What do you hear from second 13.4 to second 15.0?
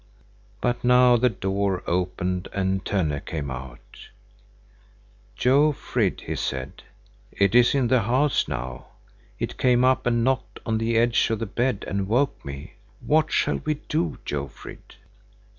we do, Jofrid?"